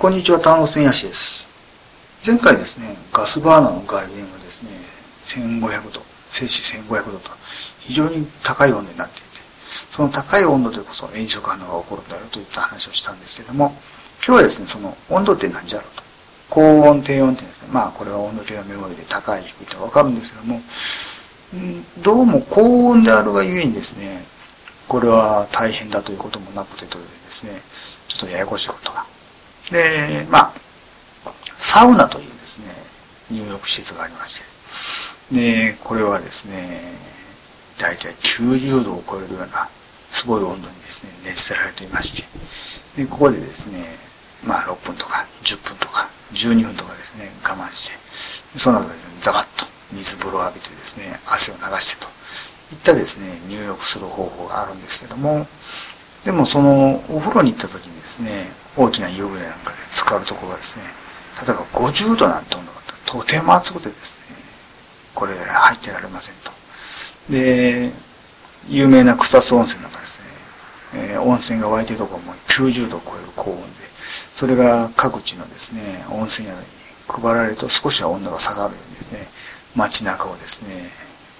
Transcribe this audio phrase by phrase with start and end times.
[0.00, 1.46] こんにちは、単語線やしです。
[2.26, 4.70] 前回ですね、ガスバーナーの外源がですね、
[5.20, 7.30] 1500度、摂氏1500度と
[7.80, 9.28] 非常に高い温度になっていて、
[9.90, 13.76] その高い温度でこそ炎色反応が起こるんだよといった話をしたんですけども、
[14.26, 16.02] 今日はですね、その温度って何じゃろうと。
[16.48, 20.62] 高温、低温ってですね、まあこれは温度計のメモリで高い、低いってわかるんですけども、
[21.98, 24.24] どうも高温であるがゆえにですね、
[24.88, 27.60] これは大変だということもなくてというですね、
[28.08, 29.04] ちょっとややこしいことが
[29.70, 30.52] で、まあ、
[31.56, 32.66] サウナというですね、
[33.30, 34.42] 入浴施設がありまし
[35.30, 36.80] て、で、これはですね、
[37.78, 39.68] 大体90度を超えるような
[40.10, 42.22] すごい温度にですね、熱せられていまし
[42.94, 43.84] て、で、ここでですね、
[44.44, 52.08] まあ6分とか10分とか12分とかですね、我慢して、その後ですね、ザバッと水風呂を浴びてですね、汗を流してと
[52.72, 55.46] いったですね、入浴する方法があるんですけども、
[56.24, 60.84] でもそのお風呂に行った時にですね、大きな湯船なんかで浸かるところがですね、
[61.46, 64.36] 例えば50度なんて温度があったらとても暑くてですね、
[65.14, 66.52] これ入ってられませんと。
[67.30, 67.90] で、
[68.68, 70.30] 有名な草津温泉なんかですね、
[71.12, 73.64] えー、温泉が湧いてるところも90度を超える高温で、
[74.34, 76.64] それが各地のですね、温泉宿に
[77.08, 79.26] 配られると少しは温度が下がるようにですね、
[79.74, 80.74] 街中をですね、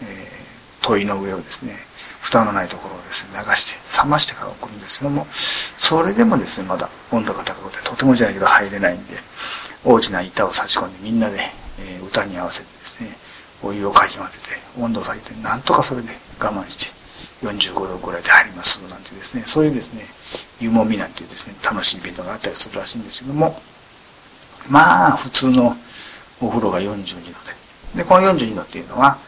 [0.02, 1.74] えー、問いの上をですね、
[2.20, 9.16] 蓋のないところをですね、流して、冷ましてから送るんですけども、それでもですね、まだ温度が高くて、とてもじゃないけど入れないんで、
[9.84, 11.38] 大きな板を差し込んでみんなで、
[11.80, 13.10] えー、歌に合わせてですね、
[13.62, 17.00] お湯をかき混ぜて、温度を下げて、なんとかそれで我慢して、
[17.42, 20.04] 45度ぐらいで入りますなんてですね、そういうですね、
[20.60, 23.60] 湯もみなんていうですね、楽しいイベントがあったりするらしいんですけども、
[24.68, 25.74] まあ、普通の
[26.40, 26.96] お風呂が42度
[27.94, 29.18] で、で、この42度っていうのは、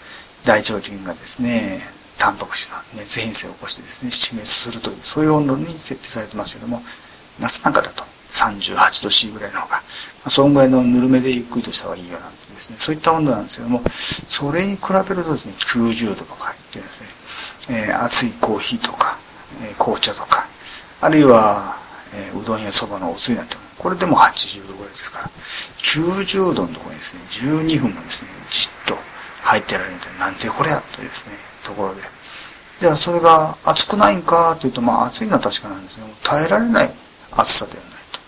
[0.45, 1.81] 大腸菌がですね、
[2.19, 6.83] タンパク質の熱変性を起こしてですね、死滅するという、そういう温度に設定されてますけども、
[7.41, 9.83] 夏なんかだと38度 C ぐらいの方が、ま
[10.27, 13.83] あ、そのぐらいのぬるめでゆっくりとした方がいいよなんてですね、そういった温度なんですけども、
[14.29, 17.01] それに比べるとですね、90度とか言ってです
[17.69, 19.19] ね、えー、熱いコーヒーとか、
[19.63, 20.47] えー、紅茶とか、
[21.01, 21.77] あるいは、
[22.15, 25.31] えー、うどんやそばのおつゆなんても、これでも80度ぐらいですから、
[25.79, 28.31] 90度のところにですね、12分もですね、
[29.53, 32.01] 入ってられるんで、なんてこれやとですね、ところで。
[32.81, 34.57] では、それが暑くないんか？
[34.59, 36.91] というと、まあ暑いのは確かなんですけども、耐えられない
[37.33, 38.19] 暑さではないと。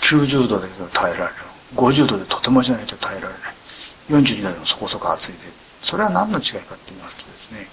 [0.00, 1.34] 90度で耐えられる。
[1.76, 4.22] 50度でとてもじゃないと耐えられない。
[4.22, 5.52] 42度でもそこそこ暑いで。
[5.82, 7.68] それは何の違いかって言いますとですね、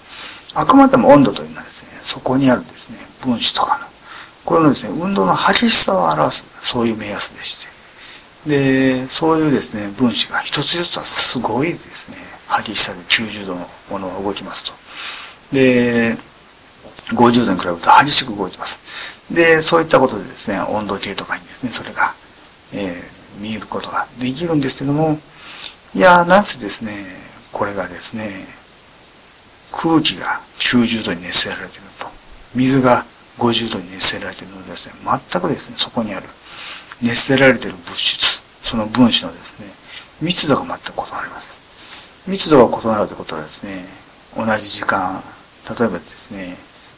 [0.53, 3.85] あくまでも温度というのはですね、そこにあるですね、分子とかの、
[4.44, 7.70] これのですね、運動の激しさを表す、そういう目安でして。
[8.46, 12.18] で、そういうですね、分子が一つ一つはすごいですね、
[12.63, 14.74] 激しさで90度のものが動きますと。
[15.56, 16.18] で、
[17.09, 18.79] 50度に比べると激しく動いてます。
[19.31, 22.13] で、そういったことでですね、温度計とかにですね、それが、
[22.74, 25.19] えー、見ることができるんですけども、
[25.94, 27.06] いや、なぜですね、
[27.52, 28.31] これがですね、
[29.72, 32.08] 空気が90度に熱せられていると、
[32.56, 33.06] 水が
[33.38, 34.94] 50度に熱せられているのでですね、
[35.31, 36.28] 全くですね、そこにある
[37.02, 38.30] 熱せられている物質、
[38.71, 39.67] その分子のですね、
[40.21, 41.59] 密度が全く異なります。
[42.25, 43.83] 密度が異なるということはですね、
[44.37, 45.21] 同じ時間、
[45.67, 46.55] 例えばですね、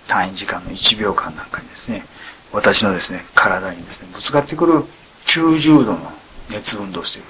[0.08, 2.06] 単位時間の1秒間なんかにですね、
[2.52, 4.84] 私のですね、体にですね、ぶつかってくる
[5.26, 6.00] 90度の
[6.52, 7.28] 熱運動している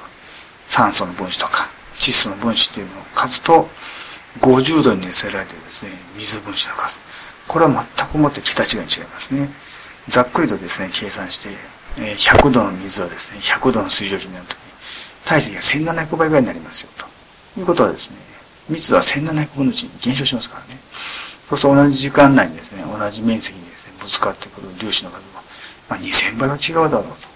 [0.65, 3.69] 酸素の分子とか窒素の分子っていうのを数と
[4.41, 6.99] 50度に熱せられてですね、水分子の数。
[7.47, 9.47] これは全くもって桁違いに違いますね。
[10.09, 11.49] ざっくりとですね、計算して、
[11.97, 14.63] 100度の水はですね、100度の水蒸気になるときに、
[15.25, 18.17] 体積が1700倍ぐらいになりますよ、ということはですね、
[18.69, 20.79] 密度は1700分の1に減少しますからね。
[21.49, 25.41] そうすると同じ時間内にですね、同じ面積にですね、ぶつかってくる粒子の数も、
[25.89, 27.33] まあ、2000倍は違うだろうと。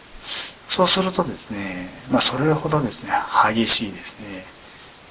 [0.67, 3.12] そうするとですね、まあそれほどですね、
[3.53, 4.46] 激しいですね、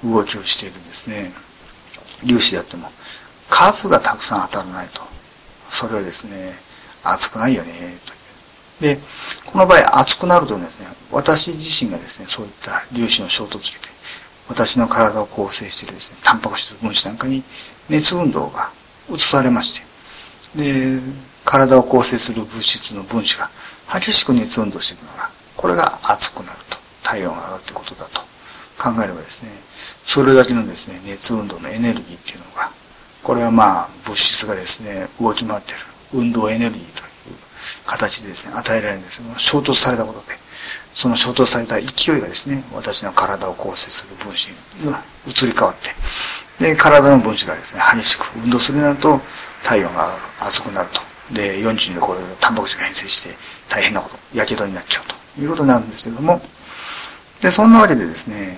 [0.03, 1.31] 動きをしているんですね、
[2.21, 2.91] 粒子であっても、
[3.49, 5.01] 数がたくさん当たらないと。
[5.69, 6.53] それはですね、
[7.03, 8.16] 熱くないよね、と。
[8.81, 8.99] で、
[9.45, 13.89] この場合熱くなるとですね、私自身がですね、そういった粒子の衝突して、
[14.49, 17.43] 私の体を構成しているですね、タンパク質分子なんかに
[17.89, 18.69] 熱運動が
[19.09, 19.81] 移されまし
[20.55, 20.99] て、で、
[21.43, 23.49] 体を構成する物質の分子が
[23.91, 28.21] 激しく熱運動していくのが、これが熱くなると、体温が上がるということだと
[28.77, 29.49] 考えればですね、
[30.05, 32.71] それだけのですね、熱運動のエネルギーっていうのが、
[33.23, 35.79] これはまあ物質がですね、動き回ってる
[36.13, 37.06] 運動エネルギーと
[37.85, 39.17] 形でですね、与えられるんです。
[39.17, 40.37] けども、衝突されたことで、
[40.93, 44.55] その衝突された勢いがですね、私の体を構成する分子に
[45.27, 45.91] 移り変わって、
[46.63, 49.21] で、体の分子がですね、激しく運動するようになると、
[49.63, 51.01] 体温が、熱くなると。
[51.33, 53.35] で、42度超えるタンパク質が変性して、
[53.69, 55.15] 大変なこと、火傷になっちゃうと。
[55.41, 56.41] いうことになるんですけども、
[57.41, 58.57] で、そんなわけでですね、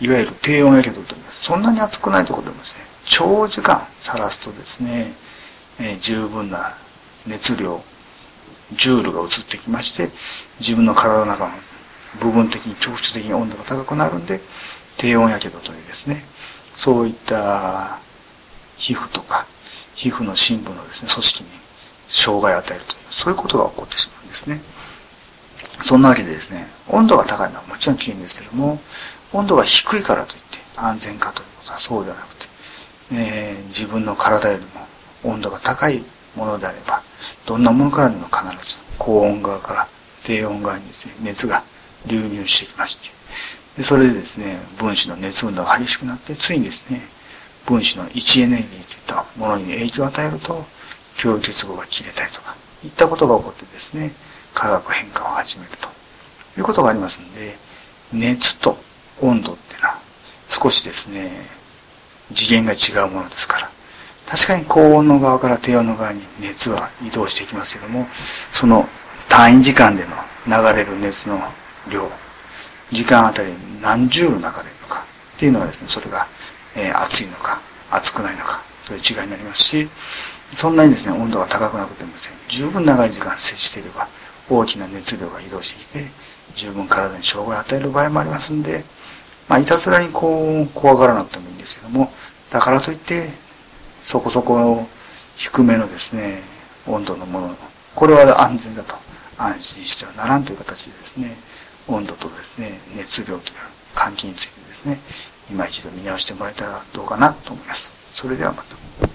[0.00, 5.12] いわゆる低温やけどというそんなに熱くないところでもですね、長時間さらすとですね、
[5.78, 6.74] えー、十分な
[7.26, 7.82] 熱量、
[8.72, 10.08] ジュールが移ってきまして、
[10.60, 11.52] 自分の体の中の
[12.20, 14.40] 部分的に局所的に温度が高くなるんで、
[14.96, 16.22] 低温やけどというですね、
[16.76, 17.98] そういった
[18.76, 19.46] 皮膚とか、
[19.94, 21.50] 皮膚の深部のですね、組織に
[22.08, 24.60] 障害を与えるという、そういうことが起こってしまうんですね。
[25.82, 28.80] そんなわけでですね、温度が高いのはもちろん危険ですけども、
[29.32, 32.46] 温度が低いからといって安全かということはそうではなくて、
[33.12, 36.02] えー、自分の体よりも温度が高い
[36.36, 37.02] ものであれば、
[37.46, 39.88] どんなものからでも必ず高温側から
[40.24, 41.62] 低温側にですね、熱が
[42.06, 43.10] 流入してきまして、
[43.76, 47.00] でそれでですね、分子の熱運動が激しくなって、ついにですね、
[47.66, 50.64] 分子の位置エネルギーといったものに影響を与えると、
[51.20, 52.54] 共有結合が切れたりとか、
[52.84, 54.12] いったことが起こってですね、
[54.54, 55.90] 化学変化を始めると。
[56.58, 57.54] いうことがありますんで、
[58.12, 58.76] 熱と
[59.22, 59.98] 温度っていうのは
[60.48, 61.30] 少しですね、
[62.34, 63.70] 次元が違うものですから、
[64.30, 68.06] 確かに高温の側から低温の側に熱は移動していきますけども、
[68.52, 68.86] その
[69.28, 70.10] 単位時間での
[70.46, 71.36] 流れる熱の
[71.90, 72.08] 量、
[72.92, 74.50] 時間あたり何十流れるの
[74.88, 75.04] か
[75.36, 76.28] っていうのはですね、それが、
[76.76, 77.60] えー、熱いのか、
[77.90, 79.88] 熱くないのかという違いになりますし、
[80.52, 84.06] そんなにですね、温度が高くなくてもですね、十分長い時間接していれば、
[84.48, 86.08] 大きな熱量が移動してきて、
[86.54, 88.84] 十分体に障害を与える場合もありますんで、
[89.48, 92.12] まあ、いたずらにこう、怖がらなくてもいいんですけども、
[92.50, 93.49] だからといって、
[94.02, 94.86] そこそこ
[95.36, 96.42] 低めのですね、
[96.86, 97.56] 温度のもの、
[97.94, 98.96] これは安全だと
[99.38, 101.36] 安心してはならんという形でですね、
[101.88, 103.40] 温度とですね、熱量という
[103.94, 104.98] 換気についてですね、
[105.50, 107.92] 今一度見直してもらえたらどうかなと思います。
[108.12, 109.09] それではまた。